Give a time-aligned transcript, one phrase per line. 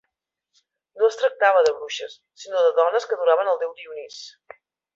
[1.01, 4.21] No es tractava de bruixes sinó de dones que adoraven el déu Dionís.